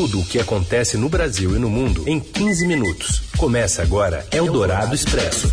Tudo 0.00 0.20
o 0.20 0.24
que 0.24 0.38
acontece 0.38 0.96
no 0.96 1.10
Brasil 1.10 1.54
e 1.54 1.58
no 1.58 1.68
mundo 1.68 2.08
em 2.08 2.18
15 2.18 2.66
minutos. 2.66 3.20
Começa 3.36 3.82
agora 3.82 4.26
Eldorado 4.32 4.94
Expresso. 4.94 5.52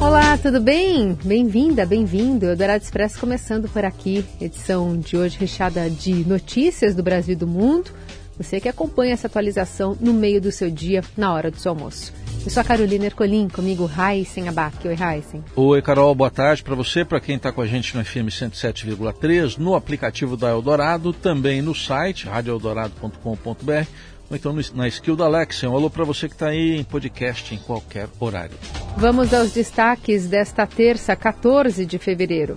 Olá, 0.00 0.38
tudo 0.38 0.58
bem? 0.58 1.18
Bem-vinda, 1.22 1.84
bem-vindo. 1.84 2.46
Eldorado 2.46 2.82
Expresso 2.82 3.20
começando 3.20 3.68
por 3.68 3.84
aqui. 3.84 4.24
Edição 4.40 4.96
de 4.96 5.18
hoje 5.18 5.36
recheada 5.38 5.90
de 5.90 6.26
notícias 6.26 6.94
do 6.94 7.02
Brasil 7.02 7.34
e 7.34 7.36
do 7.36 7.46
mundo. 7.46 7.90
Você 8.38 8.58
que 8.58 8.70
acompanha 8.70 9.12
essa 9.12 9.26
atualização 9.26 9.94
no 10.00 10.14
meio 10.14 10.40
do 10.40 10.50
seu 10.50 10.70
dia, 10.70 11.04
na 11.14 11.34
hora 11.34 11.50
do 11.50 11.60
seu 11.60 11.72
almoço. 11.72 12.14
Eu 12.44 12.50
sou 12.50 12.60
a 12.60 12.64
Carolina 12.64 13.06
Ercolim, 13.06 13.48
comigo 13.48 13.84
Raíssen 13.84 14.48
Abac. 14.48 14.86
Oi, 14.86 14.94
Raíssen. 14.94 15.44
Oi, 15.54 15.82
Carol, 15.82 16.14
boa 16.14 16.30
tarde 16.30 16.62
para 16.62 16.74
você, 16.74 17.04
para 17.04 17.20
quem 17.20 17.36
está 17.36 17.52
com 17.52 17.60
a 17.60 17.66
gente 17.66 17.96
no 17.96 18.04
FM 18.04 18.28
107,3, 18.30 19.58
no 19.58 19.74
aplicativo 19.74 20.36
da 20.36 20.48
Eldorado, 20.48 21.12
também 21.12 21.60
no 21.60 21.74
site 21.74 22.26
radioeldorado.com.br 22.26 23.86
ou 24.30 24.36
então 24.36 24.54
na 24.74 24.88
skill 24.88 25.16
da 25.16 25.24
Alexa. 25.24 25.68
Um 25.68 25.76
alô 25.76 25.90
para 25.90 26.04
você 26.04 26.28
que 26.28 26.34
está 26.34 26.48
aí 26.48 26.76
em 26.76 26.84
podcast 26.84 27.54
em 27.54 27.58
qualquer 27.58 28.08
horário. 28.20 28.56
Vamos 28.96 29.32
aos 29.32 29.52
destaques 29.52 30.26
desta 30.26 30.66
terça, 30.66 31.16
14 31.16 31.86
de 31.86 31.98
fevereiro. 31.98 32.56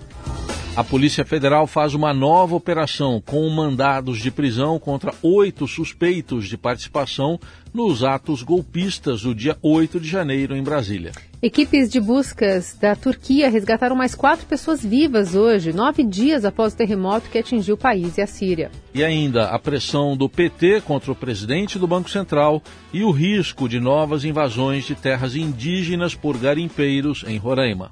A 0.73 0.85
Polícia 0.85 1.25
Federal 1.25 1.67
faz 1.67 1.93
uma 1.93 2.13
nova 2.13 2.55
operação 2.55 3.21
com 3.25 3.49
mandados 3.49 4.19
de 4.19 4.31
prisão 4.31 4.79
contra 4.79 5.13
oito 5.21 5.67
suspeitos 5.67 6.47
de 6.47 6.57
participação 6.57 7.37
nos 7.73 8.05
atos 8.05 8.41
golpistas 8.41 9.23
do 9.23 9.35
dia 9.35 9.57
8 9.61 9.99
de 9.99 10.07
janeiro 10.07 10.55
em 10.55 10.63
Brasília. 10.63 11.11
Equipes 11.41 11.89
de 11.89 11.99
buscas 11.99 12.77
da 12.79 12.95
Turquia 12.95 13.49
resgataram 13.49 13.97
mais 13.97 14.15
quatro 14.15 14.45
pessoas 14.45 14.81
vivas 14.81 15.35
hoje, 15.35 15.73
nove 15.73 16.05
dias 16.05 16.45
após 16.45 16.71
o 16.73 16.77
terremoto 16.77 17.29
que 17.29 17.39
atingiu 17.39 17.75
o 17.75 17.77
país 17.77 18.17
e 18.17 18.21
a 18.21 18.27
Síria. 18.27 18.71
E 18.93 19.03
ainda 19.03 19.49
a 19.49 19.59
pressão 19.59 20.15
do 20.15 20.29
PT 20.29 20.83
contra 20.87 21.11
o 21.11 21.15
presidente 21.15 21.77
do 21.77 21.87
Banco 21.87 22.09
Central 22.09 22.63
e 22.93 23.03
o 23.03 23.11
risco 23.11 23.67
de 23.67 23.77
novas 23.77 24.23
invasões 24.23 24.85
de 24.85 24.95
terras 24.95 25.35
indígenas 25.35 26.15
por 26.15 26.37
garimpeiros 26.37 27.25
em 27.27 27.37
Roraima. 27.37 27.91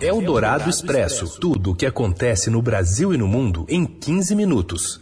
É 0.00 0.12
o 0.12 0.20
Dourado 0.20 0.70
Expresso. 0.70 1.40
Tudo 1.40 1.72
o 1.72 1.74
que 1.74 1.84
acontece 1.84 2.50
no 2.50 2.62
Brasil 2.62 3.12
e 3.12 3.16
no 3.16 3.26
mundo 3.26 3.66
em 3.68 3.84
15 3.84 4.34
minutos. 4.36 5.00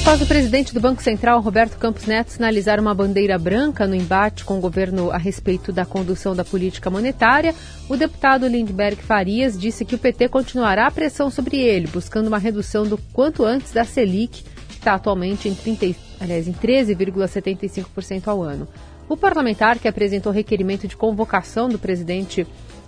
Após 0.00 0.20
o 0.22 0.26
presidente 0.26 0.74
do 0.74 0.80
Banco 0.80 1.00
Central, 1.02 1.40
Roberto 1.40 1.76
Campos 1.76 2.06
Neto, 2.06 2.32
sinalizar 2.32 2.80
uma 2.80 2.92
bandeira 2.92 3.38
branca 3.38 3.86
no 3.86 3.94
embate 3.94 4.44
com 4.44 4.58
o 4.58 4.60
governo 4.60 5.12
a 5.12 5.18
respeito 5.18 5.72
da 5.72 5.84
condução 5.84 6.34
da 6.34 6.44
política 6.44 6.90
monetária, 6.90 7.54
o 7.88 7.96
deputado 7.96 8.48
Lindbergh 8.48 9.00
Farias 9.00 9.56
disse 9.56 9.84
que 9.84 9.94
o 9.94 9.98
PT 9.98 10.28
continuará 10.30 10.88
a 10.88 10.90
pressão 10.90 11.30
sobre 11.30 11.58
ele, 11.58 11.86
buscando 11.86 12.26
uma 12.26 12.38
redução 12.38 12.84
do 12.84 12.98
quanto 13.12 13.44
antes 13.44 13.72
da 13.72 13.84
Selic, 13.84 14.42
que 14.68 14.74
está 14.74 14.94
atualmente 14.94 15.48
em, 15.48 15.54
30, 15.54 15.94
aliás, 16.18 16.48
em 16.48 16.52
13,75% 16.52 18.26
ao 18.26 18.42
ano. 18.42 18.66
O 19.08 19.16
parlamentar, 19.16 19.78
que 19.78 19.88
apresentou 19.88 20.32
requerimento 20.32 20.88
de 20.88 20.96
convocação 20.96 21.68
do 21.68 21.78
presidente 21.78 22.46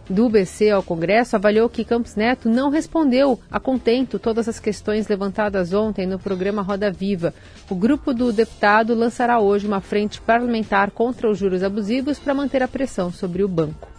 do 0.09 0.29
BC 0.29 0.71
ao 0.71 0.83
Congresso 0.83 1.37
avaliou 1.37 1.69
que 1.69 1.85
Campos 1.85 2.17
Neto 2.17 2.49
não 2.49 2.71
respondeu 2.71 3.39
a 3.51 3.61
contento 3.61 4.19
todas 4.19 4.49
as 4.49 4.59
questões 4.59 5.09
levantadas 5.09 5.73
ontem 5.73 6.07
no 6.07 6.19
programa 6.19 6.63
Roda 6.63 6.91
Viva. 6.91 7.35
O 7.71 7.75
grupo 7.75 8.13
do 8.13 8.33
deputado 8.33 8.95
lançará 8.95 9.39
hoje 9.39 9.67
uma 9.67 9.81
frente 9.81 10.21
parlamentar 10.21 10.91
contra 10.91 11.31
os 11.31 11.39
juros 11.39 11.63
abusivos 11.63 12.19
para 12.19 12.35
manter 12.35 12.63
a 12.63 12.69
pressão 12.69 13.13
sobre 13.13 13.43
o 13.43 13.49
banco. 13.49 13.93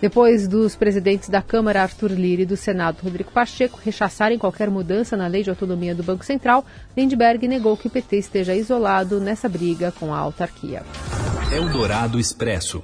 Depois 0.00 0.46
dos 0.46 0.76
presidentes 0.76 1.28
da 1.28 1.42
Câmara, 1.42 1.82
Arthur 1.82 2.12
Lira, 2.12 2.42
e 2.42 2.46
do 2.46 2.56
Senado, 2.56 3.02
Rodrigo 3.02 3.32
Pacheco, 3.32 3.80
rechaçarem 3.84 4.38
qualquer 4.38 4.70
mudança 4.70 5.16
na 5.16 5.26
lei 5.26 5.42
de 5.42 5.50
autonomia 5.50 5.92
do 5.92 6.04
Banco 6.04 6.24
Central, 6.24 6.64
Lindbergh 6.96 7.48
negou 7.48 7.76
que 7.76 7.88
o 7.88 7.90
PT 7.90 8.16
esteja 8.16 8.54
isolado 8.54 9.18
nessa 9.18 9.48
briga 9.48 9.92
com 9.98 10.14
a 10.14 10.18
autarquia. 10.18 10.84
Eldorado 11.52 12.20
Expresso. 12.20 12.82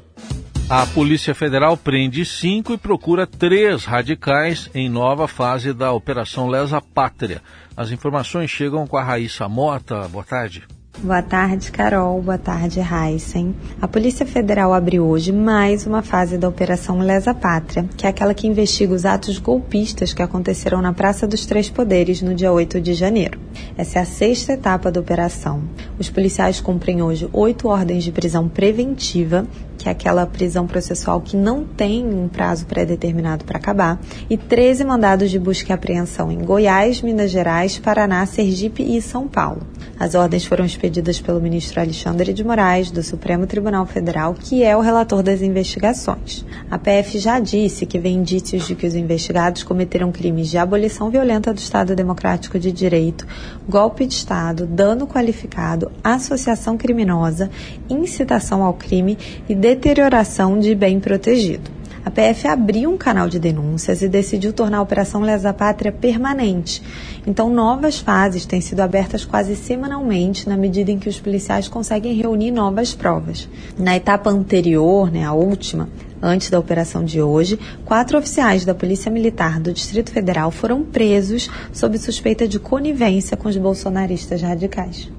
A 0.69 0.87
Polícia 0.87 1.35
Federal 1.35 1.77
prende 1.77 2.25
cinco 2.25 2.73
e 2.73 2.79
procura 2.79 3.27
três 3.27 3.85
radicais 3.85 4.71
em 4.75 4.89
nova 4.89 5.29
fase 5.29 5.75
da 5.75 5.93
Operação 5.93 6.49
Lesa 6.49 6.81
Pátria. 6.81 7.43
As 7.77 7.91
informações 7.91 8.51
chegam 8.51 8.87
com 8.87 8.97
a 8.97 9.05
Raíssa 9.05 9.47
Mota. 9.47 10.09
Boa 10.09 10.25
tarde. 10.25 10.65
Boa 11.03 11.21
tarde, 11.21 11.73
Carol. 11.73 12.23
Boa 12.23 12.39
tarde, 12.39 12.81
Heisen. 12.81 13.55
A 13.83 13.89
Polícia 13.89 14.25
Federal 14.25 14.73
abriu 14.73 15.05
hoje 15.05 15.33
mais 15.33 15.87
uma 15.87 16.03
fase 16.03 16.39
da 16.39 16.49
Operação 16.49 17.01
Lesa 17.01 17.35
Pátria, 17.35 17.85
que 17.97 18.07
é 18.07 18.11
aquela 18.11 18.33
que 18.33 18.47
investiga 18.47 18.95
os 18.95 19.05
atos 19.05 19.39
golpistas 19.39 20.15
que 20.15 20.23
aconteceram 20.23 20.81
na 20.81 20.93
Praça 20.93 21.27
dos 21.27 21.45
Três 21.45 21.69
Poderes 21.69 22.23
no 22.23 22.35
dia 22.35 22.53
8 22.53 22.81
de 22.81 22.95
janeiro. 22.95 23.39
Essa 23.77 23.99
é 23.99 24.03
a 24.03 24.07
sexta 24.07 24.53
etapa 24.53 24.91
da 24.91 25.01
operação. 25.01 25.63
Os 25.99 26.09
policiais 26.09 26.61
cumprem 26.61 27.03
hoje 27.03 27.29
oito 27.33 27.69
ordens 27.69 28.05
de 28.05 28.13
prisão 28.13 28.49
preventiva 28.49 29.47
que 29.85 29.89
é 29.91 29.93
aquela 29.93 30.25
prisão 30.25 30.67
processual 30.67 31.21
que 31.21 31.37
não 31.37 31.63
tem 31.63 32.07
um 32.07 32.27
prazo 32.27 32.65
pré-determinado 32.65 33.45
para 33.45 33.59
acabar, 33.59 34.01
e 34.31 34.37
13 34.39 34.83
mandados 34.83 35.31
de 35.31 35.39
busca 35.39 35.73
e 35.73 35.75
apreensão 35.75 36.33
em 36.33 36.39
Goiás, 36.39 37.03
Minas 37.03 37.31
Gerais, 37.31 37.79
Paraná, 37.79 38.25
Sergipe 38.25 38.83
e 38.83 39.03
São 39.03 39.29
Paulo. 39.29 39.61
As 39.99 40.15
ordens 40.17 40.45
foram 40.45 40.65
expedidas 40.65 41.21
pelo 41.21 41.41
ministro 41.41 41.81
Alexandre 41.81 42.33
de 42.33 42.43
Moraes, 42.43 42.91
do 42.91 43.03
Supremo 43.03 43.47
Tribunal 43.47 43.87
Federal, 43.87 44.35
que 44.35 44.65
é 44.65 44.77
o 44.77 44.81
relator 44.81 45.23
das 45.23 45.41
investigações. 45.41 46.45
A 46.69 46.77
PF 46.77 47.19
já 47.19 47.39
disse 47.39 47.87
que 47.87 47.99
vê 47.99 48.09
indícios 48.09 48.67
de 48.67 48.75
que 48.75 48.87
os 48.87 48.97
investigados 48.97 49.63
cometeram 49.63 50.11
crimes 50.11 50.49
de 50.49 50.59
abolição 50.59 51.11
violenta 51.11 51.55
do 51.55 51.59
Estado 51.59 51.95
Democrático 51.95 52.59
de 52.59 52.73
Direito, 52.73 53.25
golpe 53.69 54.05
de 54.05 54.15
Estado, 54.15 54.67
dano 54.67 55.07
qualificado, 55.07 55.93
associação 56.03 56.77
criminosa, 56.77 57.49
incitação 57.89 58.65
ao 58.65 58.75
crime 58.75 59.17
e 59.49 59.55
deterioração 59.55 60.59
de 60.59 60.75
bem 60.75 60.99
protegido. 60.99 61.84
A 62.05 62.11
PF 62.11 62.47
abriu 62.47 62.91
um 62.91 62.99
canal 62.99 63.29
de 63.29 63.39
denúncias 63.39 64.03
e 64.03 64.09
decidiu 64.09 64.53
tornar 64.53 64.79
a 64.79 64.83
Operação 64.83 65.23
Lesa 65.23 65.55
Pátria 65.55 65.91
permanente. 65.91 66.83
Então, 67.27 67.49
novas 67.49 67.99
fases 67.99 68.45
têm 68.45 68.61
sido 68.61 68.81
abertas 68.81 69.25
quase 69.25 69.57
semanalmente, 69.57 70.47
na 70.47 70.57
medida 70.57 70.91
em 70.91 70.99
que 70.99 71.09
os 71.09 71.19
policiais 71.19 71.67
conseguem 71.67 72.13
reunir 72.15 72.51
novas 72.51 72.95
provas. 72.95 73.49
Na 73.79 73.97
etapa 73.97 74.29
anterior, 74.29 75.11
né, 75.11 75.25
a 75.25 75.33
última, 75.33 75.89
antes 76.21 76.51
da 76.51 76.59
operação 76.59 77.03
de 77.03 77.23
hoje, 77.23 77.59
quatro 77.87 78.19
oficiais 78.19 78.67
da 78.67 78.75
Polícia 78.75 79.11
Militar 79.11 79.59
do 79.59 79.73
Distrito 79.73 80.11
Federal 80.11 80.51
foram 80.51 80.83
presos 80.83 81.49
sob 81.73 81.97
suspeita 81.97 82.47
de 82.47 82.59
conivência 82.59 83.35
com 83.35 83.49
os 83.49 83.57
bolsonaristas 83.57 84.43
radicais. 84.43 85.11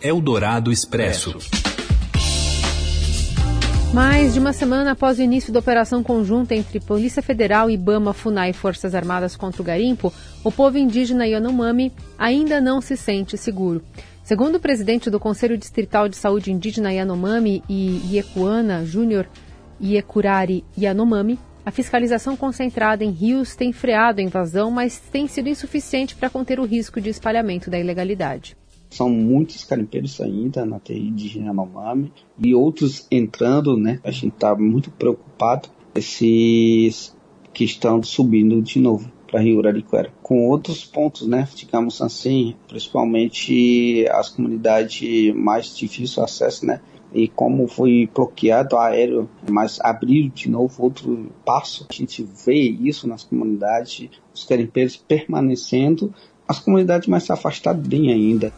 Eldorado 0.00 0.70
Expresso. 0.70 1.36
Mais 3.94 4.34
de 4.34 4.40
uma 4.40 4.52
semana 4.52 4.92
após 4.92 5.18
o 5.18 5.22
início 5.22 5.52
da 5.52 5.60
operação 5.60 6.02
conjunta 6.02 6.54
entre 6.54 6.80
Polícia 6.80 7.22
Federal, 7.22 7.70
IBAMA, 7.70 8.12
FUNAI 8.12 8.50
e 8.50 8.52
Forças 8.52 8.94
Armadas 8.94 9.36
contra 9.36 9.62
o 9.62 9.64
garimpo, 9.64 10.12
o 10.44 10.52
povo 10.52 10.76
indígena 10.76 11.26
Yanomami 11.26 11.92
ainda 12.18 12.60
não 12.60 12.80
se 12.80 12.96
sente 12.96 13.38
seguro. 13.38 13.82
Segundo 14.22 14.56
o 14.56 14.60
presidente 14.60 15.08
do 15.08 15.20
Conselho 15.20 15.56
Distrital 15.56 16.08
de 16.08 16.16
Saúde 16.16 16.52
Indígena 16.52 16.92
Yanomami 16.92 17.62
e 17.68 18.00
Iekuana 18.12 18.84
Júnior 18.84 19.26
Iekurari 19.80 20.64
Yanomami, 20.76 21.38
a 21.64 21.70
fiscalização 21.70 22.36
concentrada 22.36 23.02
em 23.02 23.10
rios 23.10 23.56
tem 23.56 23.72
freado 23.72 24.20
a 24.20 24.24
invasão, 24.24 24.70
mas 24.70 24.98
tem 24.98 25.26
sido 25.26 25.48
insuficiente 25.48 26.14
para 26.14 26.30
conter 26.30 26.60
o 26.60 26.64
risco 26.64 27.00
de 27.00 27.08
espalhamento 27.08 27.70
da 27.70 27.78
ilegalidade. 27.78 28.56
São 28.90 29.10
muitos 29.10 29.64
carimpeiros 29.64 30.20
ainda 30.20 30.64
na 30.64 30.78
TI 30.78 31.10
de 31.10 31.38
Yanomami 31.38 32.12
e 32.38 32.54
outros 32.54 33.06
entrando, 33.10 33.76
né? 33.76 34.00
A 34.04 34.10
gente 34.10 34.34
está 34.34 34.54
muito 34.54 34.90
preocupado 34.90 35.68
esses 35.94 37.14
que 37.52 37.64
estão 37.64 38.02
subindo 38.02 38.60
de 38.60 38.78
novo 38.78 39.10
para 39.26 39.40
Rio 39.40 39.60
Arariquara. 39.60 40.12
Com 40.22 40.46
outros 40.48 40.84
pontos, 40.84 41.26
né? 41.26 41.48
Digamos 41.54 42.00
assim, 42.00 42.54
principalmente 42.68 44.06
as 44.10 44.28
comunidades 44.28 45.34
mais 45.34 45.76
difícil 45.76 46.22
acesso, 46.22 46.66
né? 46.66 46.80
E 47.12 47.28
como 47.28 47.66
foi 47.66 48.10
bloqueado 48.14 48.76
aéreo, 48.76 49.28
mas 49.50 49.80
abriu 49.80 50.28
de 50.28 50.50
novo 50.50 50.82
outro 50.82 51.30
passo, 51.44 51.86
a 51.88 51.92
gente 51.92 52.22
vê 52.44 52.60
isso 52.60 53.08
nas 53.08 53.24
comunidades, 53.24 54.10
os 54.34 54.44
carimpeiros 54.44 54.96
permanecendo, 54.96 56.12
as 56.46 56.58
comunidades 56.58 57.08
mais 57.08 57.30
afastadas 57.30 57.86
bem 57.86 58.12
ainda. 58.12 58.52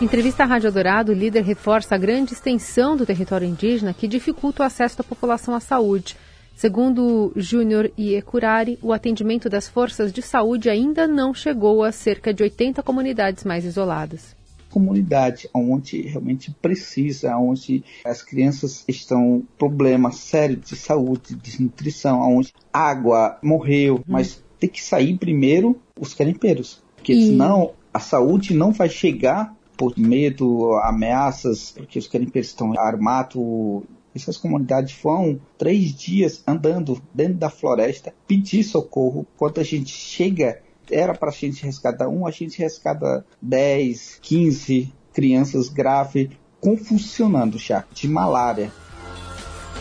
Em 0.00 0.04
entrevista 0.04 0.44
à 0.44 0.46
Rádio 0.46 0.70
Dourado, 0.70 1.10
o 1.10 1.14
líder 1.14 1.42
reforça 1.42 1.96
a 1.96 1.98
grande 1.98 2.32
extensão 2.32 2.96
do 2.96 3.04
território 3.04 3.48
indígena 3.48 3.92
que 3.92 4.06
dificulta 4.06 4.62
o 4.62 4.66
acesso 4.66 4.98
da 4.98 5.02
população 5.02 5.56
à 5.56 5.58
saúde. 5.58 6.16
Segundo 6.54 7.32
Júnior 7.34 7.90
Iecurari, 7.98 8.78
o 8.80 8.92
atendimento 8.92 9.50
das 9.50 9.66
forças 9.66 10.12
de 10.12 10.22
saúde 10.22 10.70
ainda 10.70 11.08
não 11.08 11.34
chegou 11.34 11.82
a 11.82 11.90
cerca 11.90 12.32
de 12.32 12.44
80 12.44 12.80
comunidades 12.84 13.42
mais 13.42 13.64
isoladas. 13.64 14.36
Comunidade 14.70 15.50
onde 15.52 16.02
realmente 16.02 16.52
precisa, 16.62 17.36
onde 17.36 17.82
as 18.04 18.22
crianças 18.22 18.84
estão 18.86 19.42
problemas 19.58 20.14
sérios 20.18 20.60
de 20.64 20.76
saúde, 20.76 21.34
de 21.34 21.36
desnutrição, 21.36 22.20
onde 22.20 22.54
água 22.72 23.36
morreu, 23.42 23.96
hum. 23.96 24.04
mas 24.06 24.40
tem 24.60 24.70
que 24.70 24.80
sair 24.80 25.18
primeiro 25.18 25.76
os 25.98 26.14
carimpeiros, 26.14 26.80
porque 26.94 27.12
e... 27.12 27.26
senão 27.26 27.72
A 27.92 27.98
saúde 27.98 28.54
não 28.54 28.70
vai 28.70 28.88
chegar 28.88 29.57
por 29.78 29.96
medo, 29.96 30.74
ameaças, 30.78 31.70
porque 31.70 32.00
os 32.00 32.08
garimpeiros 32.08 32.50
estão 32.50 32.76
armados. 32.76 33.84
Essas 34.14 34.36
comunidades 34.36 34.98
vão 35.00 35.40
três 35.56 35.94
dias 35.94 36.42
andando 36.44 37.00
dentro 37.14 37.34
da 37.34 37.48
floresta, 37.48 38.12
pedir 38.26 38.64
socorro. 38.64 39.24
Quando 39.36 39.60
a 39.60 39.62
gente 39.62 39.90
chega, 39.90 40.60
era 40.90 41.14
para 41.14 41.28
a 41.28 41.32
gente 41.32 41.64
resgatar 41.64 42.08
um, 42.08 42.26
a 42.26 42.30
gente 42.32 42.58
resgata 42.58 43.24
10, 43.40 44.18
15 44.20 44.92
crianças 45.12 45.68
graves, 45.68 46.28
convulsionando 46.60 47.56
já, 47.56 47.84
de 47.94 48.08
malária. 48.08 48.72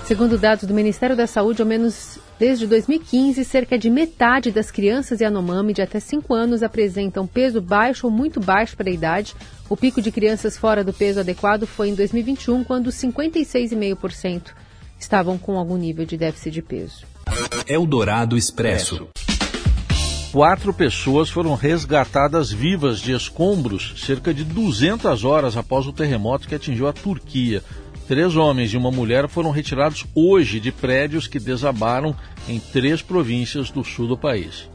Segundo 0.05 0.37
dados 0.37 0.65
do 0.65 0.73
Ministério 0.75 1.15
da 1.15 1.25
Saúde, 1.25 1.61
ao 1.61 1.67
menos 1.67 2.19
desde 2.39 2.67
2015, 2.67 3.43
cerca 3.43 3.77
de 3.77 3.89
metade 3.89 4.51
das 4.51 4.71
crianças 4.71 5.19
Yanomami 5.19 5.73
de 5.73 5.81
até 5.81 5.99
5 5.99 6.33
anos 6.33 6.63
apresentam 6.63 7.25
peso 7.25 7.61
baixo 7.61 8.07
ou 8.07 8.11
muito 8.11 8.39
baixo 8.39 8.75
para 8.75 8.89
a 8.89 8.93
idade. 8.93 9.35
O 9.69 9.75
pico 9.75 10.01
de 10.01 10.11
crianças 10.11 10.57
fora 10.57 10.83
do 10.83 10.93
peso 10.93 11.19
adequado 11.19 11.65
foi 11.65 11.89
em 11.89 11.95
2021, 11.95 12.63
quando 12.63 12.89
56,5% 12.89 14.51
estavam 14.99 15.37
com 15.37 15.57
algum 15.57 15.77
nível 15.77 16.05
de 16.05 16.17
déficit 16.17 16.51
de 16.51 16.61
peso. 16.61 17.05
Eldorado 17.67 18.37
Expresso. 18.37 19.09
Quatro 20.31 20.73
pessoas 20.73 21.29
foram 21.29 21.55
resgatadas 21.55 22.51
vivas 22.51 22.99
de 22.99 23.13
escombros 23.13 23.93
cerca 23.97 24.33
de 24.33 24.43
200 24.43 25.23
horas 25.23 25.55
após 25.55 25.87
o 25.87 25.93
terremoto 25.93 26.47
que 26.47 26.53
atingiu 26.53 26.87
a 26.87 26.93
Turquia. 26.93 27.63
Três 28.07 28.37
homens 28.37 28.73
e 28.73 28.77
uma 28.77 28.89
mulher 28.89 29.27
foram 29.27 29.51
retirados 29.51 30.05
hoje 30.15 30.61
de 30.61 30.71
prédios 30.71 31.27
que 31.27 31.39
desabaram 31.39 32.15
em 32.47 32.57
três 32.57 33.01
províncias 33.01 33.69
do 33.69 33.83
sul 33.83 34.07
do 34.07 34.17
país. 34.17 34.69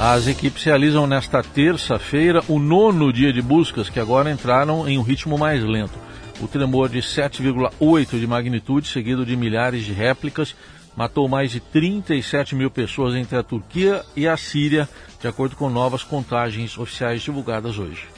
As 0.00 0.26
equipes 0.26 0.64
realizam 0.64 1.06
nesta 1.06 1.42
terça-feira 1.42 2.42
o 2.48 2.58
nono 2.58 3.12
dia 3.12 3.32
de 3.32 3.42
buscas, 3.42 3.90
que 3.90 4.00
agora 4.00 4.30
entraram 4.30 4.88
em 4.88 4.98
um 4.98 5.02
ritmo 5.02 5.36
mais 5.36 5.62
lento. 5.62 5.98
O 6.42 6.48
tremor 6.48 6.88
de 6.88 6.98
7,8 6.98 8.18
de 8.18 8.26
magnitude, 8.26 8.88
seguido 8.88 9.24
de 9.24 9.36
milhares 9.36 9.84
de 9.84 9.92
réplicas, 9.92 10.56
matou 10.96 11.28
mais 11.28 11.52
de 11.52 11.60
37 11.60 12.56
mil 12.56 12.68
pessoas 12.68 13.14
entre 13.14 13.36
a 13.38 13.44
Turquia 13.44 14.02
e 14.16 14.26
a 14.26 14.36
Síria, 14.36 14.88
de 15.20 15.28
acordo 15.28 15.54
com 15.54 15.70
novas 15.70 16.02
contagens 16.02 16.76
oficiais 16.76 17.22
divulgadas 17.22 17.78
hoje. 17.78 18.08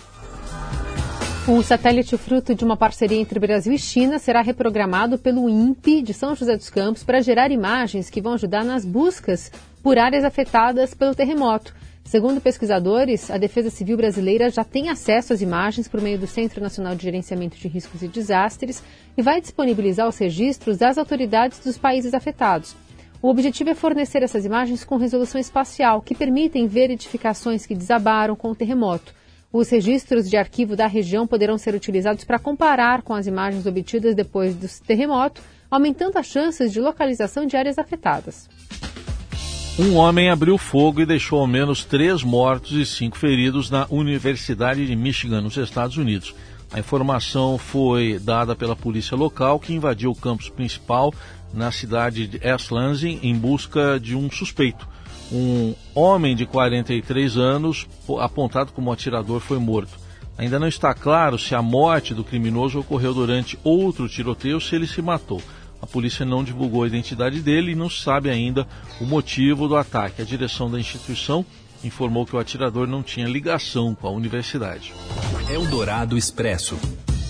O 1.47 1.63
satélite 1.63 2.17
fruto 2.17 2.55
de 2.55 2.65
uma 2.65 2.79
parceria 2.79 3.21
entre 3.21 3.39
Brasil 3.39 3.75
e 3.75 3.79
China 3.79 4.19
será 4.19 4.41
reprogramado 4.41 5.19
pelo 5.19 5.47
INPE 5.47 6.01
de 6.01 6.15
São 6.15 6.35
José 6.35 6.57
dos 6.57 6.71
Campos 6.71 7.05
para 7.05 7.21
gerar 7.21 7.51
imagens 7.51 8.09
que 8.09 8.23
vão 8.23 8.33
ajudar 8.33 8.65
nas 8.65 8.87
buscas 8.87 9.53
por 9.83 9.99
áreas 9.99 10.25
afetadas 10.25 10.95
pelo 10.95 11.15
terremoto. 11.15 11.75
Segundo 12.05 12.41
pesquisadores, 12.41 13.31
a 13.31 13.39
Defesa 13.39 13.71
Civil 13.71 13.97
Brasileira 13.97 14.51
já 14.51 14.63
tem 14.63 14.89
acesso 14.89 15.33
às 15.33 15.41
imagens 15.41 15.89
por 15.89 16.01
meio 16.01 16.19
do 16.19 16.27
Centro 16.27 16.61
Nacional 16.61 16.95
de 16.95 17.03
Gerenciamento 17.03 17.57
de 17.57 17.67
Riscos 17.67 18.03
e 18.03 18.09
Desastres 18.09 18.83
e 19.17 19.23
vai 19.23 19.41
disponibilizar 19.41 20.07
os 20.07 20.19
registros 20.19 20.77
das 20.77 20.99
autoridades 20.99 21.59
dos 21.59 21.79
países 21.79 22.15
afetados. 22.15 22.77
O 23.21 23.29
objetivo 23.29 23.71
é 23.71 23.75
fornecer 23.75 24.23
essas 24.23 24.45
imagens 24.45 24.85
com 24.85 24.99
resolução 24.99 25.41
espacial, 25.41 26.03
que 26.03 26.15
permitem 26.15 26.67
ver 26.67 26.91
edificações 26.91 27.65
que 27.65 27.75
desabaram 27.75 28.37
com 28.37 28.51
o 28.51 28.55
terremoto. 28.55 29.15
Os 29.51 29.71
registros 29.71 30.29
de 30.29 30.37
arquivo 30.37 30.77
da 30.77 30.87
região 30.87 31.27
poderão 31.27 31.57
ser 31.57 31.75
utilizados 31.75 32.23
para 32.25 32.39
comparar 32.39 33.03
com 33.03 33.15
as 33.15 33.27
imagens 33.27 33.65
obtidas 33.65 34.15
depois 34.15 34.55
do 34.55 34.69
terremoto, 34.87 35.41
aumentando 35.71 36.19
as 36.19 36.27
chances 36.27 36.71
de 36.71 36.81
localização 36.81 37.47
de 37.47 37.57
áreas 37.57 37.79
afetadas. 37.79 38.47
Um 39.77 39.97
homem 39.97 40.31
abriu 40.31 40.57
fogo 40.57 41.01
e 41.01 41.07
deixou 41.07 41.41
ao 41.41 41.49
menos 41.49 41.85
três 41.85 42.23
mortos 42.23 42.73
e 42.73 42.87
cinco 42.87 43.19
feridos 43.19 43.71
na 43.71 43.89
Universidade 43.91 44.87
de 44.87 44.95
Michigan, 44.95 45.41
nos 45.41 45.57
Estados 45.57 45.97
Unidos. 45.97 46.33
A 46.73 46.79
informação 46.79 47.59
foi 47.59 48.21
dada 48.23 48.55
pela 48.55 48.77
polícia 48.77 49.17
local, 49.17 49.59
que 49.59 49.75
invadiu 49.75 50.13
o 50.13 50.15
campus 50.15 50.49
principal 50.49 51.13
na 51.53 51.73
cidade 51.73 52.29
de 52.29 52.47
East 52.47 52.71
Lansing 52.71 53.19
em 53.21 53.35
busca 53.35 53.99
de 53.99 54.15
um 54.15 54.31
suspeito. 54.31 54.87
Um 55.33 55.75
homem 55.93 56.37
de 56.37 56.47
43 56.47 57.37
anos, 57.37 57.89
apontado 58.21 58.71
como 58.71 58.93
atirador, 58.93 59.41
foi 59.41 59.59
morto. 59.59 59.99
Ainda 60.39 60.61
não 60.61 60.69
está 60.69 60.95
claro 60.95 61.37
se 61.37 61.53
a 61.53 61.61
morte 61.61 62.15
do 62.15 62.23
criminoso 62.23 62.79
ocorreu 62.79 63.13
durante 63.13 63.59
outro 63.65 64.09
tiroteio 64.09 64.55
ou 64.55 64.61
se 64.61 64.77
ele 64.77 64.87
se 64.87 65.03
matou. 65.03 65.43
A 65.85 65.87
polícia 65.87 66.25
não 66.25 66.43
divulgou 66.43 66.83
a 66.83 66.87
identidade 66.87 67.43
dele 67.43 67.73
e 67.73 67.75
não 67.75 67.91
sabe 67.91 68.31
ainda 68.31 68.67
o 69.03 69.05
motivo 69.05 69.69
do 69.69 69.77
ataque. 69.77 70.23
A 70.23 70.25
direção 70.25 70.71
da 70.71 70.81
instituição 70.81 71.45
informou 71.85 72.25
que 72.25 72.35
o 72.35 72.39
atirador 72.39 72.87
não 72.87 73.03
tinha 73.03 73.29
ligação 73.29 73.95
com 73.95 74.07
a 74.07 74.11
universidade. 74.11 74.95
Eldorado 75.47 76.17
Expresso. 76.17 76.79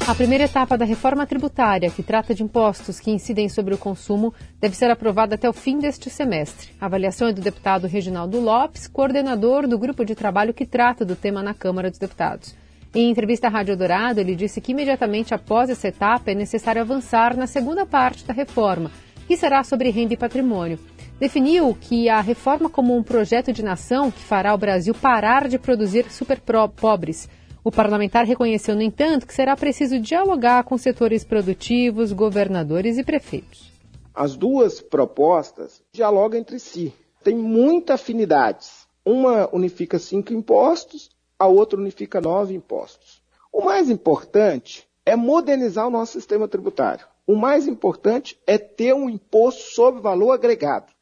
A 0.07 0.15
primeira 0.15 0.45
etapa 0.45 0.79
da 0.79 0.85
reforma 0.85 1.27
tributária, 1.27 1.91
que 1.91 2.01
trata 2.01 2.33
de 2.33 2.45
impostos 2.45 3.01
que 3.01 3.11
incidem 3.11 3.49
sobre 3.49 3.75
o 3.75 3.79
consumo, 3.79 4.33
deve 4.61 4.77
ser 4.77 4.89
aprovada 4.89 5.35
até 5.35 5.51
o 5.51 5.53
fim 5.53 5.81
deste 5.81 6.09
semestre. 6.09 6.69
A 6.81 6.87
avaliação 6.87 7.27
é 7.27 7.33
do 7.33 7.43
deputado 7.43 7.89
Reginaldo 7.89 8.39
Lopes, 8.39 8.87
coordenador 8.87 9.67
do 9.67 9.77
grupo 9.77 10.05
de 10.05 10.15
trabalho 10.15 10.55
que 10.55 10.65
trata 10.65 11.05
do 11.05 11.17
tema 11.17 11.43
na 11.43 11.55
Câmara 11.55 11.91
dos 11.91 11.99
Deputados. 11.99 12.55
Em 12.95 13.11
entrevista 13.11 13.49
à 13.49 13.51
Rádio 13.51 13.77
Dourado, 13.77 14.21
ele 14.21 14.37
disse 14.37 14.61
que 14.61 14.71
imediatamente 14.71 15.35
após 15.35 15.69
essa 15.69 15.89
etapa 15.89 16.31
é 16.31 16.35
necessário 16.35 16.81
avançar 16.81 17.37
na 17.37 17.45
segunda 17.45 17.85
parte 17.85 18.25
da 18.25 18.33
reforma, 18.33 18.89
que 19.27 19.37
será 19.37 19.65
sobre 19.65 19.91
renda 19.91 20.15
e 20.15 20.17
patrimônio. 20.17 20.79
Definiu 21.19 21.77
que 21.81 22.09
a 22.09 22.21
reforma 22.21 22.71
como 22.71 22.97
um 22.97 23.03
projeto 23.03 23.53
de 23.53 23.65
nação 23.65 24.13
que 24.13 24.21
fará 24.21 24.55
o 24.55 24.59
Brasil 24.59 24.95
parar 24.95 25.49
de 25.49 25.59
produzir 25.59 26.09
super 26.09 26.41
pobres. 26.41 27.29
O 27.65 27.73
parlamentar 27.73 28.27
reconheceu, 28.27 28.77
no 28.77 28.83
entanto, 28.83 29.27
que 29.27 29.35
será 29.35 29.57
preciso 29.57 29.99
dialogar 29.99 30.63
com 30.63 30.79
setores 30.79 31.25
produtivos, 31.25 32.13
governadores 32.13 32.97
e 32.97 33.03
prefeitos. 33.03 33.73
As 34.15 34.37
duas 34.37 34.81
propostas 34.81 35.83
dialogam 35.93 36.39
entre 36.39 36.61
si, 36.61 36.95
têm 37.25 37.35
muitas 37.37 38.01
afinidades. 38.01 38.87
Uma 39.05 39.49
unifica 39.53 39.99
cinco 39.99 40.33
impostos 40.33 41.11
a 41.39 41.47
outra 41.47 41.79
unifica 41.79 42.21
nove 42.21 42.55
impostos. 42.55 43.23
O 43.53 43.63
mais 43.65 43.91
importante 43.91 44.89
é 45.05 45.15
modernizar 45.15 45.87
o 45.87 45.91
nosso 45.91 46.13
sistema 46.13 46.49
tributário. 46.49 47.07
O 47.27 47.37
mais 47.37 47.67
importante 47.67 48.39
é 48.47 48.59
ter 48.59 48.95
um 48.95 49.09
imposto 49.09 49.63
sobre 49.75 50.01
valor 50.01 50.33
agregado. 50.33 50.93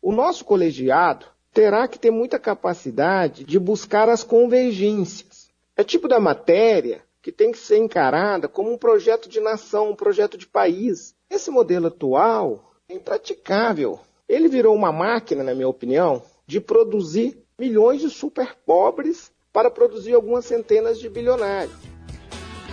O 0.00 0.12
nosso 0.12 0.44
colegiado 0.44 1.26
terá 1.52 1.88
que 1.88 1.98
ter 1.98 2.10
muita 2.10 2.38
capacidade 2.38 3.44
de 3.44 3.58
buscar 3.58 4.08
as 4.08 4.22
convergências. 4.22 5.50
É 5.76 5.82
tipo 5.82 6.08
da 6.08 6.20
matéria 6.20 7.02
que 7.20 7.32
tem 7.32 7.52
que 7.52 7.58
ser 7.58 7.78
encarada 7.78 8.48
como 8.48 8.72
um 8.72 8.78
projeto 8.78 9.28
de 9.28 9.40
nação, 9.40 9.90
um 9.90 9.96
projeto 9.96 10.38
de 10.38 10.46
país. 10.46 11.14
Esse 11.28 11.50
modelo 11.50 11.88
atual 11.88 12.72
é 12.88 12.94
impraticável. 12.94 13.98
Ele 14.28 14.48
virou 14.48 14.74
uma 14.74 14.92
máquina, 14.92 15.42
na 15.42 15.54
minha 15.54 15.68
opinião, 15.68 16.22
de 16.46 16.60
produzir 16.60 17.42
milhões 17.58 18.00
de 18.00 18.08
super 18.08 18.54
pobres 18.64 19.30
para 19.58 19.72
produzir 19.72 20.14
algumas 20.14 20.44
centenas 20.44 21.00
de 21.00 21.08
bilionários. 21.08 21.74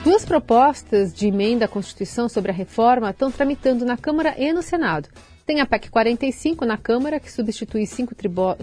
Duas 0.04 0.24
propostas 0.24 1.12
de 1.12 1.26
emenda 1.26 1.66
à 1.66 1.68
Constituição 1.68 2.30
sobre 2.30 2.52
a 2.52 2.54
reforma 2.54 3.10
estão 3.10 3.32
tramitando 3.32 3.84
na 3.84 3.98
Câmara 3.98 4.36
e 4.38 4.54
no 4.54 4.62
Senado. 4.62 5.10
Tem 5.48 5.62
a 5.62 5.66
PEC 5.66 5.90
45 5.90 6.64
na 6.64 6.78
Câmara, 6.78 7.20
que 7.20 7.32
substitui 7.32 7.88
cinco 7.88 8.14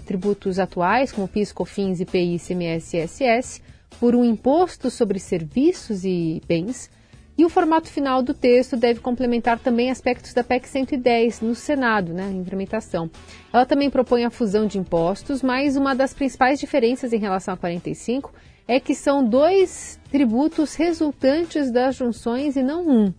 tributos 0.05 0.57
atuais, 0.57 1.11
como 1.11 1.27
PIS, 1.27 1.51
COFINS, 1.51 1.99
IPI, 1.99 2.35
ICMS 2.35 2.95
e 2.95 3.03
ISS, 3.03 3.61
por 3.99 4.15
um 4.15 4.23
imposto 4.23 4.89
sobre 4.89 5.19
serviços 5.19 6.05
e 6.05 6.41
bens 6.47 6.89
e 7.37 7.45
o 7.45 7.49
formato 7.49 7.89
final 7.89 8.21
do 8.21 8.33
texto 8.33 8.77
deve 8.77 8.99
complementar 8.99 9.59
também 9.59 9.89
aspectos 9.89 10.33
da 10.33 10.43
PEC 10.43 10.67
110 10.67 11.41
no 11.41 11.55
Senado, 11.55 12.13
né, 12.13 12.31
em 12.31 12.43
tramitação. 12.43 13.09
Ela 13.51 13.65
também 13.65 13.89
propõe 13.89 14.23
a 14.23 14.29
fusão 14.29 14.67
de 14.67 14.77
impostos, 14.77 15.41
mas 15.41 15.75
uma 15.75 15.95
das 15.95 16.13
principais 16.13 16.59
diferenças 16.59 17.13
em 17.13 17.17
relação 17.17 17.53
a 17.53 17.57
45 17.57 18.31
é 18.67 18.79
que 18.79 18.95
são 18.95 19.27
dois 19.27 19.99
tributos 20.11 20.75
resultantes 20.75 21.71
das 21.71 21.95
junções 21.95 22.55
e 22.55 22.63
não 22.63 22.87
um. 22.87 23.13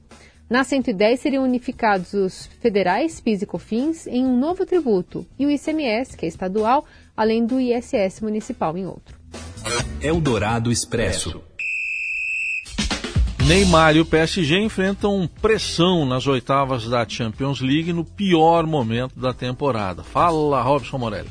Na 0.48 0.62
110 0.62 1.20
seriam 1.20 1.42
unificados 1.42 2.12
os 2.12 2.46
federais, 2.60 3.18
PIS 3.20 3.42
e 3.42 3.46
COFINS, 3.46 4.06
em 4.06 4.24
um 4.24 4.38
novo 4.38 4.66
tributo, 4.66 5.26
e 5.38 5.46
o 5.46 5.50
ICMS, 5.50 6.16
que 6.16 6.26
é 6.26 6.28
estadual, 6.28 6.84
além 7.16 7.46
do 7.46 7.58
ISS 7.58 8.20
municipal 8.20 8.76
em 8.76 8.86
outro. 8.86 9.18
Eldorado 10.00 10.70
Expresso. 10.70 11.42
Neymar 13.46 13.94
e 13.94 14.00
o 14.00 14.06
PSG 14.06 14.58
enfrentam 14.58 15.28
pressão 15.42 16.06
nas 16.06 16.26
oitavas 16.26 16.88
da 16.88 17.06
Champions 17.06 17.60
League 17.60 17.92
no 17.92 18.02
pior 18.02 18.66
momento 18.66 19.20
da 19.20 19.34
temporada. 19.34 20.02
Fala, 20.02 20.62
Robson 20.62 20.96
Morelli. 20.96 21.28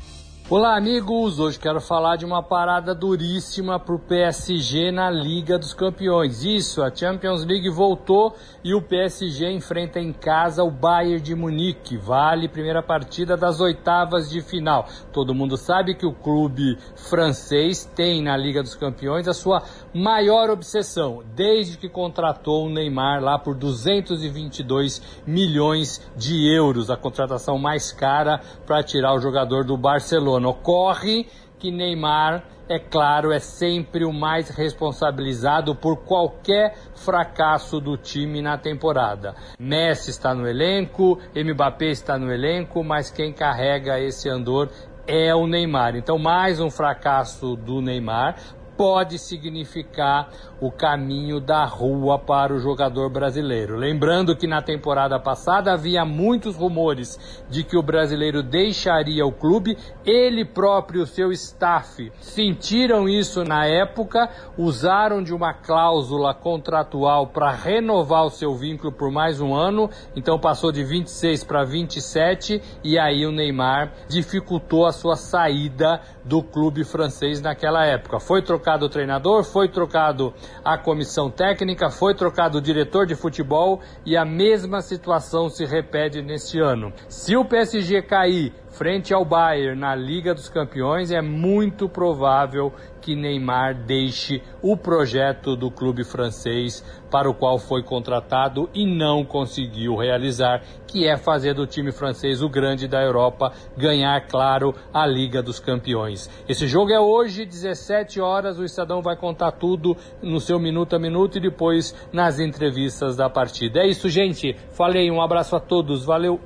Olá, 0.50 0.78
amigos! 0.78 1.40
Hoje 1.40 1.58
quero 1.58 1.80
falar 1.80 2.18
de 2.18 2.26
uma 2.26 2.44
parada 2.44 2.94
duríssima 2.94 3.80
para 3.80 3.96
o 3.96 3.98
PSG 3.98 4.92
na 4.92 5.10
Liga 5.10 5.58
dos 5.58 5.74
Campeões. 5.74 6.44
Isso, 6.44 6.84
a 6.84 6.94
Champions 6.94 7.46
League 7.46 7.70
voltou 7.70 8.36
e 8.62 8.76
o 8.76 8.82
PSG 8.82 9.50
enfrenta 9.50 10.02
em 10.02 10.12
casa 10.12 10.62
o 10.62 10.70
Bayern 10.70 11.22
de 11.22 11.34
Munique. 11.34 11.96
Vale 11.96 12.50
primeira 12.50 12.84
partida 12.84 13.38
das 13.38 13.62
oitavas 13.62 14.30
de 14.30 14.42
final. 14.42 14.86
Todo 15.14 15.34
mundo 15.34 15.56
sabe 15.56 15.96
que 15.96 16.06
o 16.06 16.14
clube 16.14 16.78
francês 16.98 17.90
tem 17.96 18.22
na 18.22 18.36
Liga 18.36 18.62
dos 18.62 18.76
Campeões 18.76 19.30
a 19.30 19.34
sua 19.34 19.64
maior 19.94 20.50
obsessão, 20.50 21.24
desde 21.36 21.78
que 21.78 21.88
contratou 21.88 22.66
o 22.66 22.70
Neymar 22.70 23.22
lá 23.22 23.38
por 23.38 23.56
222 23.56 25.22
milhões 25.26 26.02
de 26.16 26.48
euros, 26.52 26.90
a 26.90 26.98
contratação 26.98 27.58
mais 27.58 27.92
cara 27.92 28.42
para 28.66 28.84
tirar 28.84 29.14
o 29.14 29.20
jogador 29.20 29.64
do 29.64 29.78
Barcelona. 29.78 30.50
Ocorre 30.50 31.28
que 31.60 31.72
Neymar, 31.72 32.44
é 32.68 32.80
claro, 32.80 33.32
é 33.32 33.40
sempre 33.40 34.04
o 34.04 34.12
mais 34.12 34.50
responsabilizado 34.50 35.76
por 35.76 35.98
qualquer 36.04 36.76
fracasso 36.96 37.80
do 37.80 37.96
time 37.96 38.42
na 38.42 38.58
temporada. 38.58 39.36
Messi 39.60 40.10
está 40.10 40.34
no 40.34 40.48
elenco, 40.48 41.20
Mbappé 41.36 41.86
está 41.88 42.18
no 42.18 42.32
elenco, 42.32 42.84
mas 42.84 43.12
quem 43.12 43.32
carrega 43.32 44.00
esse 44.00 44.28
andor 44.28 44.70
é 45.08 45.34
o 45.36 45.48
Neymar. 45.48 45.96
Então, 45.96 46.18
mais 46.18 46.60
um 46.60 46.70
fracasso 46.70 47.56
do 47.56 47.82
Neymar 47.82 48.36
pode 48.84 49.18
significar 49.18 50.30
o 50.60 50.70
caminho 50.70 51.40
da 51.40 51.64
rua 51.64 52.20
para 52.20 52.54
o 52.54 52.60
jogador 52.60 53.10
brasileiro. 53.10 53.78
Lembrando 53.78 54.36
que 54.36 54.46
na 54.46 54.62
temporada 54.62 55.18
passada 55.18 55.72
havia 55.72 56.04
muitos 56.04 56.58
rumores 56.58 57.18
de 57.50 57.64
que 57.64 57.78
o 57.78 57.82
brasileiro 57.82 58.44
deixaria 58.44 59.26
o 59.26 59.32
clube, 59.32 59.78
ele 60.06 60.44
próprio, 60.44 61.08
seu 61.08 61.32
staff, 61.32 62.12
sentiram 62.20 63.08
isso 63.08 63.46
na 63.46 63.66
época, 63.66 64.30
usaram 64.58 65.24
de 65.24 65.34
uma 65.34 65.54
cláusula 65.54 66.34
contratual 66.34 67.28
para 67.28 67.52
renovar 67.52 68.26
o 68.26 68.30
seu 68.30 68.54
vínculo 68.54 68.92
por 68.92 69.10
mais 69.10 69.40
um 69.40 69.56
ano, 69.56 69.90
então 70.14 70.38
passou 70.38 70.74
de 70.74 70.84
26 70.84 71.46
para 71.46 71.64
27 71.64 72.62
e 72.84 73.00
aí 73.00 73.26
o 73.26 73.32
Neymar 73.32 73.94
dificultou 74.10 74.86
a 74.86 74.92
sua 74.92 75.16
saída 75.16 76.02
do 76.26 76.44
clube 76.44 76.84
francês 76.84 77.42
naquela 77.42 77.86
época. 77.86 78.20
Foi 78.20 78.42
trocado 78.42 78.73
o 78.82 78.90
treinador, 78.90 79.44
foi 79.44 79.70
trocado 79.70 80.34
a 80.66 80.78
comissão 80.78 81.30
técnica, 81.30 81.92
foi 81.92 82.16
trocado 82.16 82.58
o 82.58 82.62
diretor 82.62 83.06
de 83.06 83.14
futebol 83.14 83.82
e 84.06 84.18
a 84.18 84.26
mesma 84.26 84.82
situação 84.82 85.50
se 85.50 85.66
repete 85.66 86.22
neste 86.22 86.60
ano. 86.60 86.92
Se 87.08 87.36
o 87.36 87.46
PSG 87.46 88.02
cair 88.02 88.54
frente 88.74 89.14
ao 89.14 89.24
Bayern 89.24 89.80
na 89.80 89.96
Liga 89.96 90.34
dos 90.34 90.50
Campeões, 90.50 91.12
é 91.12 91.22
muito 91.22 91.88
provável 91.88 92.74
que 93.00 93.16
Neymar 93.16 93.76
deixe 93.86 94.42
o 94.62 94.76
projeto 94.76 95.56
do 95.56 95.70
clube 95.70 96.04
francês 96.04 96.84
para 97.12 97.30
o 97.30 97.34
qual 97.34 97.60
foi 97.60 97.84
contratado 97.84 98.70
e 98.74 98.86
não 98.86 99.24
conseguiu 99.24 99.96
realizar, 99.96 100.64
que 100.88 101.08
é 101.08 101.16
fazer 101.18 101.54
do 101.54 101.68
time 101.68 101.92
francês 101.92 102.42
o 102.42 102.50
grande 102.50 102.88
da 102.88 103.02
Europa 103.02 103.52
ganhar, 103.78 104.20
claro, 104.28 104.74
a 104.92 105.06
Liga 105.06 105.44
dos 105.44 105.60
Campeões. 105.60 106.30
Esse 106.50 106.68
jogo 106.68 106.92
é 106.92 107.00
hoje, 107.00 107.46
17 107.46 108.20
horas, 108.20 108.58
o 108.58 108.64
Estadão 108.64 109.02
vai 109.02 109.16
contar 109.16 109.52
tudo 109.52 109.96
no 110.22 110.40
seu 110.40 110.60
minuto 110.60 110.96
a 110.96 111.00
minuto 111.00 111.38
e 111.38 111.42
depois 111.42 111.94
nas 112.12 112.40
entrevistas 112.40 113.16
da 113.16 113.30
partida. 113.30 113.82
É 113.82 113.88
isso, 113.88 114.10
gente. 114.10 114.56
Falei, 114.72 115.12
um 115.12 115.22
abraço 115.22 115.56
a 115.56 115.60
todos, 115.60 116.04
valeu. 116.04 116.40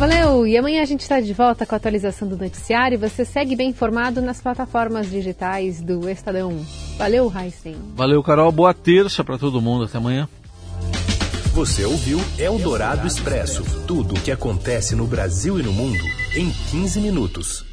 Valeu! 0.00 0.46
E 0.46 0.56
amanhã 0.56 0.80
a 0.80 0.86
gente 0.86 1.02
está 1.02 1.20
de 1.20 1.34
volta 1.34 1.66
com 1.66 1.74
a 1.74 1.76
atualização 1.76 2.26
do 2.26 2.34
noticiário. 2.34 2.98
Você 2.98 3.22
segue 3.22 3.54
bem 3.54 3.68
informado 3.68 4.22
nas 4.22 4.40
plataformas 4.40 5.10
digitais 5.10 5.82
do 5.82 6.08
Estadão. 6.08 6.64
Valeu, 6.96 7.30
Heisen. 7.30 7.76
Valeu, 7.94 8.22
Carol. 8.22 8.50
Boa 8.50 8.72
terça 8.72 9.22
para 9.22 9.36
todo 9.36 9.60
mundo. 9.60 9.84
Até 9.84 9.98
amanhã. 9.98 10.26
Você 11.52 11.84
ouviu 11.84 12.18
Eldorado 12.38 13.06
Expresso 13.06 13.62
tudo 13.86 14.14
o 14.14 14.20
que 14.22 14.30
acontece 14.30 14.96
no 14.96 15.06
Brasil 15.06 15.60
e 15.60 15.62
no 15.62 15.70
mundo 15.70 16.02
em 16.34 16.50
15 16.70 16.98
minutos. 16.98 17.69